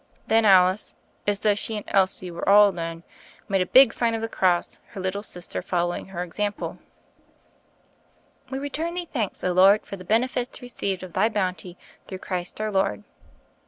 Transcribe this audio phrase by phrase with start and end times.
[0.25, 0.95] Then Alice,
[1.27, 3.03] as though she and Elsie were all alone,
[3.47, 6.79] made a big sign of the cross, her little sister following her example.
[8.49, 10.61] "We return Thee thanks, O Lord, for the THE FAIRY OF THE SNOWS 35 benefits
[10.63, 11.75] received of Thy bounty^
[12.07, 13.03] through Christ, our Lord."